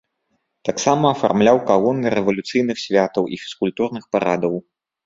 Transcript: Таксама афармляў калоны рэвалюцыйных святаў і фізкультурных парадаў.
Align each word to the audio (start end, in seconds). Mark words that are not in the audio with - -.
Таксама 0.69 1.05
афармляў 1.17 1.57
калоны 1.69 2.15
рэвалюцыйных 2.17 2.77
святаў 2.87 3.23
і 3.35 3.43
фізкультурных 3.45 4.03
парадаў. 4.17 4.53